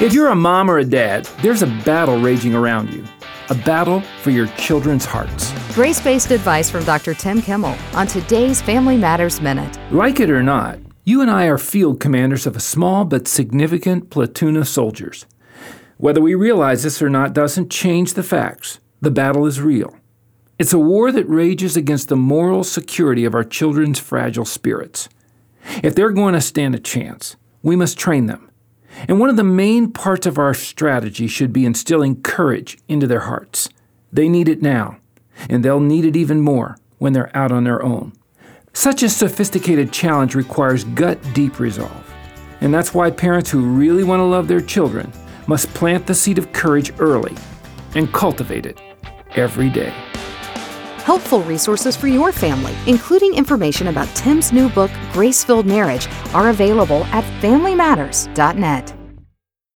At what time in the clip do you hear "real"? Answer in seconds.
19.60-19.96